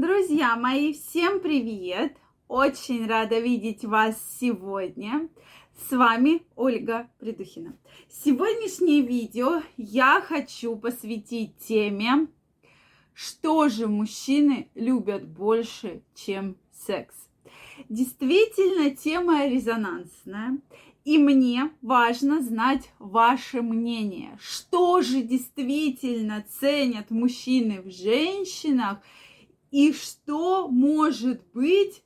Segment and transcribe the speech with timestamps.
[0.00, 2.16] Друзья мои, всем привет!
[2.46, 5.28] Очень рада видеть вас сегодня.
[5.76, 7.76] С вами Ольга Придухина.
[8.08, 12.28] Сегодняшнее видео я хочу посвятить теме,
[13.12, 17.16] что же мужчины любят больше, чем секс.
[17.88, 20.58] Действительно, тема резонансная.
[21.04, 24.38] И мне важно знать ваше мнение.
[24.40, 29.00] Что же действительно ценят мужчины в женщинах
[29.70, 32.02] и что может быть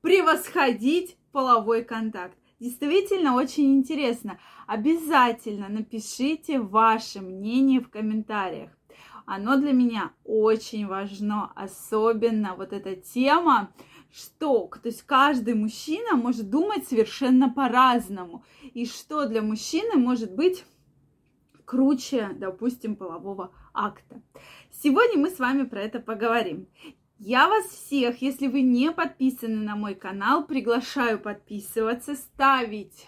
[0.00, 2.36] превосходить половой контакт.
[2.58, 4.38] Действительно очень интересно.
[4.66, 8.70] Обязательно напишите ваше мнение в комментариях.
[9.24, 13.72] Оно для меня очень важно, особенно вот эта тема,
[14.12, 18.44] что, то есть каждый мужчина может думать совершенно по-разному,
[18.74, 20.64] и что для мужчины может быть
[21.64, 24.20] круче, допустим, полового акта.
[24.70, 26.66] Сегодня мы с вами про это поговорим.
[27.18, 33.06] Я вас всех, если вы не подписаны на мой канал, приглашаю подписываться, ставить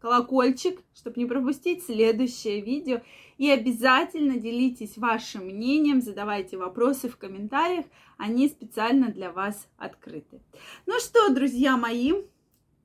[0.00, 3.00] колокольчик, чтобы не пропустить следующее видео.
[3.36, 10.40] И обязательно делитесь вашим мнением, задавайте вопросы в комментариях, они специально для вас открыты.
[10.86, 12.12] Ну что, друзья мои,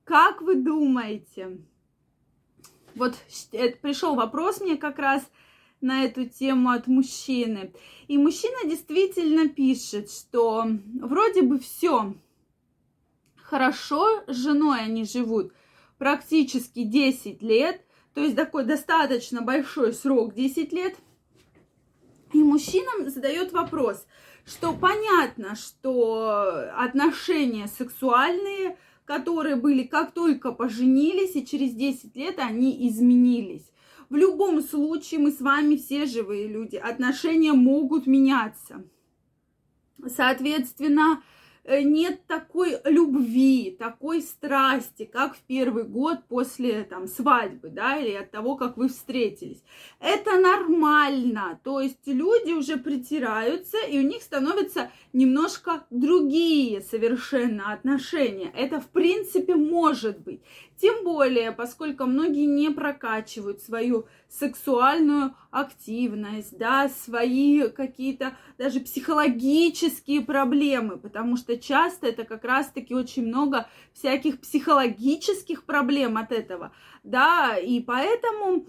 [0.04, 1.60] как вы думаете?
[2.96, 3.16] Вот
[3.82, 5.30] пришел вопрос мне как раз
[5.82, 7.72] на эту тему от мужчины.
[8.08, 10.68] И мужчина действительно пишет, что
[11.02, 12.14] вроде бы все
[13.36, 15.54] хорошо, с женой они живут
[15.98, 17.82] практически 10 лет,
[18.14, 20.96] то есть такой достаточно большой срок 10 лет.
[22.34, 24.06] И мужчина задает вопрос,
[24.46, 32.88] что понятно, что отношения сексуальные, которые были как только поженились, и через 10 лет они
[32.88, 33.72] изменились.
[34.10, 38.84] В любом случае мы с вами все живые люди, отношения могут меняться.
[40.08, 41.22] Соответственно,
[41.68, 48.32] нет такой любви, такой страсти, как в первый год после там, свадьбы, да, или от
[48.32, 49.64] того, как вы встретились.
[50.00, 58.52] Это нормально, то есть люди уже притираются, и у них становятся немножко другие совершенно отношения.
[58.56, 60.42] Это, в принципе, может быть.
[60.82, 70.98] Тем более, поскольку многие не прокачивают свою сексуальную активность, да, свои какие-то даже психологические проблемы,
[70.98, 76.72] потому что часто это как раз-таки очень много всяких психологических проблем от этого,
[77.04, 78.66] да, и поэтому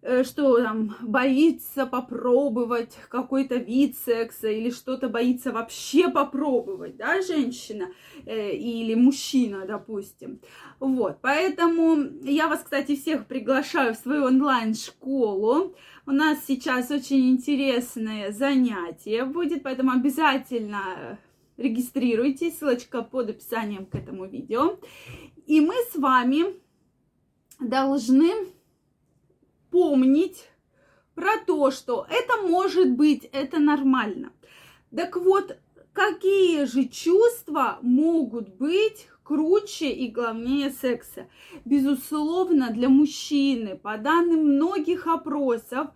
[0.00, 7.88] Э, что там боится попробовать какой-то вид секса или что-то боится вообще попробовать, да, женщина
[8.24, 10.40] э, или мужчина, допустим.
[10.78, 15.74] Вот, поэтому я вас, кстати, всех приглашаю в свою онлайн-школу.
[16.06, 21.18] У нас сейчас очень интересное занятие будет, поэтому обязательно
[21.58, 24.78] регистрируйтесь, ссылочка под описанием к этому видео.
[25.46, 26.56] И мы с вами
[27.60, 28.32] должны
[29.70, 30.48] помнить
[31.14, 34.32] про то, что это может быть, это нормально.
[34.94, 35.58] Так вот,
[35.92, 41.26] какие же чувства могут быть круче и главнее секса?
[41.64, 45.88] Безусловно, для мужчины, по данным многих опросов,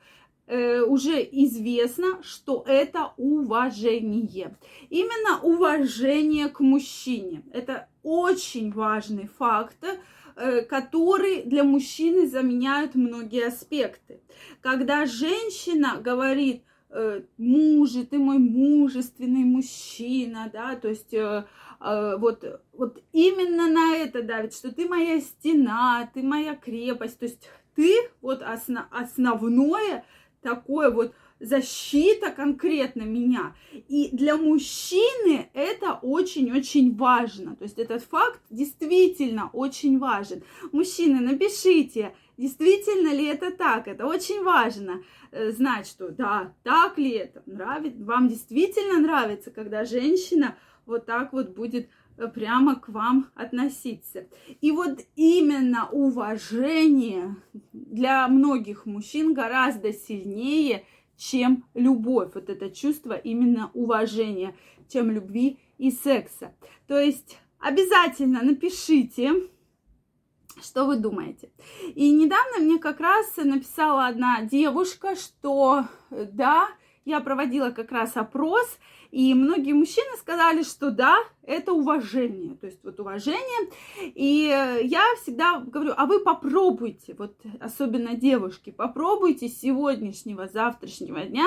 [0.46, 4.56] э, уже известно, что это уважение.
[4.90, 7.42] Именно уважение к мужчине.
[7.52, 9.98] Это очень важный фактор,
[10.34, 14.20] Э, которые для мужчины заменяют многие аспекты.
[14.62, 21.44] Когда женщина говорит, э, мужи, ты мой мужественный мужчина, да, то есть э,
[21.80, 27.40] вот, вот именно на это давит, что ты моя стена, ты моя крепость, то есть
[27.74, 27.92] ты
[28.22, 30.04] вот основ, основное
[30.42, 33.54] такое вот защита конкретно меня.
[33.88, 37.56] И для мужчины это очень-очень важно.
[37.56, 40.42] То есть этот факт действительно очень важен.
[40.70, 43.88] Мужчины, напишите, действительно ли это так.
[43.88, 47.42] Это очень важно э, знать, что да, так ли это.
[47.46, 50.56] Нравится, вам действительно нравится, когда женщина
[50.86, 54.26] вот так вот будет э, прямо к вам относиться.
[54.60, 57.36] И вот именно уважение
[57.72, 60.84] для многих мужчин гораздо сильнее,
[61.16, 62.32] чем любовь.
[62.34, 64.54] Вот это чувство именно уважения,
[64.88, 66.54] чем любви и секса.
[66.86, 69.48] То есть обязательно напишите,
[70.60, 71.50] что вы думаете.
[71.94, 76.68] И недавно мне как раз написала одна девушка, что да,
[77.04, 78.78] я проводила как раз опрос,
[79.12, 82.56] и многие мужчины сказали, что да, это уважение.
[82.56, 83.70] То есть вот уважение.
[84.00, 84.46] И
[84.84, 91.46] я всегда говорю, а вы попробуйте, вот особенно девушки, попробуйте сегодняшнего, завтрашнего дня,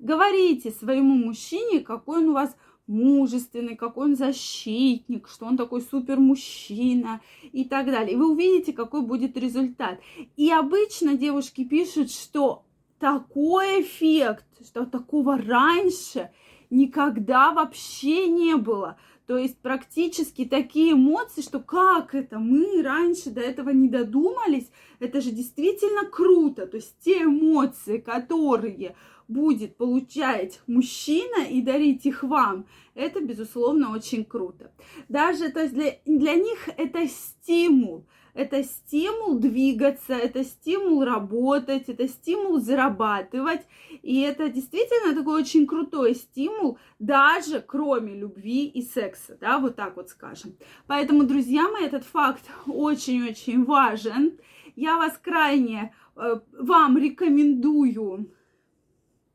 [0.00, 2.56] говорите своему мужчине, какой он у вас
[2.88, 7.20] мужественный, какой он защитник, что он такой супер мужчина
[7.52, 8.14] и так далее.
[8.14, 10.00] И вы увидите, какой будет результат.
[10.36, 12.64] И обычно девушки пишут, что
[12.98, 16.30] такой эффект, что такого раньше
[16.70, 18.98] никогда вообще не было.
[19.26, 24.70] То есть практически такие эмоции, что как это мы раньше до этого не додумались,
[25.00, 26.66] это же действительно круто.
[26.66, 28.94] То есть те эмоции, которые
[29.28, 34.72] будет получать мужчина и дарить их вам, это, безусловно, очень круто.
[35.08, 38.06] Даже, то есть для, для них это стимул.
[38.36, 43.62] Это стимул двигаться, это стимул работать, это стимул зарабатывать.
[44.02, 49.96] И это действительно такой очень крутой стимул, даже кроме любви и секса, да, вот так
[49.96, 50.54] вот скажем.
[50.86, 54.38] Поэтому, друзья мои, этот факт очень-очень важен.
[54.74, 58.30] Я вас крайне э, вам рекомендую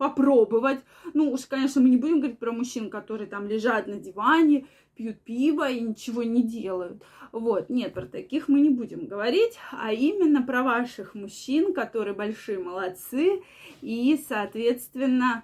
[0.01, 0.79] попробовать.
[1.13, 4.65] Ну уж, конечно, мы не будем говорить про мужчин, которые там лежат на диване,
[4.95, 7.03] пьют пиво и ничего не делают.
[7.31, 12.57] Вот, нет, про таких мы не будем говорить, а именно про ваших мужчин, которые большие
[12.57, 13.43] молодцы
[13.83, 15.43] и, соответственно,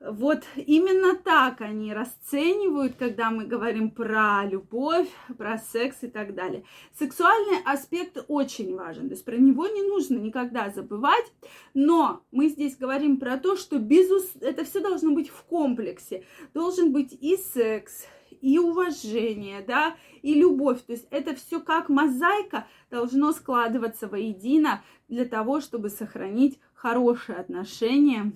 [0.00, 6.64] вот именно так они расценивают, когда мы говорим про любовь, про секс и так далее.
[6.98, 11.30] Сексуальный аспект очень важен, то есть про него не нужно никогда забывать,
[11.74, 14.30] но мы здесь говорим про то, что безус...
[14.40, 16.24] это все должно быть в комплексе.
[16.54, 18.06] Должен быть и секс,
[18.40, 20.80] и уважение, да, и любовь.
[20.82, 28.32] То есть это все как мозаика должно складываться воедино для того, чтобы сохранить хорошие отношения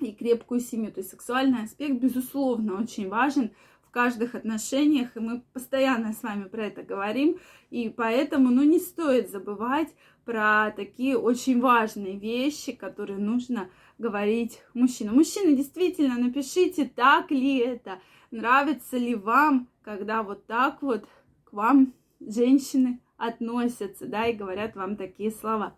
[0.00, 0.92] и крепкую семью.
[0.92, 3.52] То есть сексуальный аспект, безусловно, очень важен
[3.82, 7.38] в каждых отношениях, и мы постоянно с вами про это говорим,
[7.70, 9.88] и поэтому, ну, не стоит забывать
[10.24, 15.16] про такие очень важные вещи, которые нужно говорить мужчинам.
[15.16, 17.98] Мужчины, действительно, напишите, так ли это,
[18.30, 21.06] нравится ли вам, когда вот так вот
[21.44, 25.74] к вам женщины относятся, да, и говорят вам такие слова.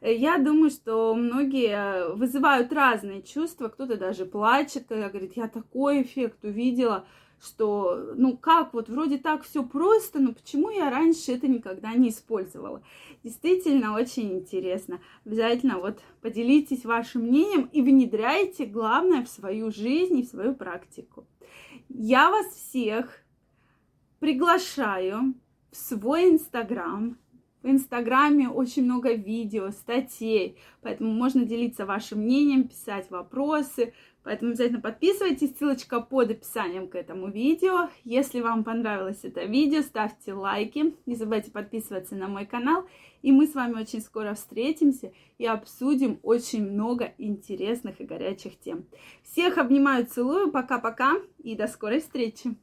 [0.00, 7.06] Я думаю, что многие вызывают разные чувства, кто-то даже плачет, говорит, я такой эффект увидела,
[7.40, 12.08] что, ну как, вот вроде так все просто, но почему я раньше это никогда не
[12.08, 12.82] использовала?
[13.22, 15.00] Действительно очень интересно.
[15.24, 21.26] Обязательно вот поделитесь вашим мнением и внедряйте, главное, в свою жизнь и в свою практику.
[21.88, 23.20] Я вас всех
[24.18, 25.34] приглашаю
[25.78, 27.16] свой Инстаграм.
[27.62, 33.92] В Инстаграме очень много видео, статей, поэтому можно делиться вашим мнением, писать вопросы.
[34.22, 37.88] Поэтому обязательно подписывайтесь, ссылочка под описанием к этому видео.
[38.04, 42.86] Если вам понравилось это видео, ставьте лайки, не забывайте подписываться на мой канал.
[43.22, 48.84] И мы с вами очень скоро встретимся и обсудим очень много интересных и горячих тем.
[49.22, 52.54] Всех обнимаю, целую, пока-пока и до скорой встречи!